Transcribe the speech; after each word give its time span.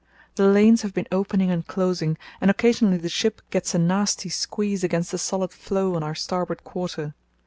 The 0.33 0.47
lanes 0.47 0.81
have 0.81 0.95
been 0.95 1.05
opening 1.11 1.51
and 1.51 1.67
closing, 1.67 2.17
and 2.41 2.49
occasionally 2.49 2.97
the 2.97 3.07
ship 3.07 3.39
gets 3.51 3.75
a 3.75 3.77
nasty 3.77 4.29
squeeze 4.29 4.83
against 4.83 5.11
the 5.11 5.19
solid 5.19 5.51
floe 5.51 5.93
on 5.93 6.01
our 6.01 6.15
starboard 6.15 6.63
quarter. 6.63 7.13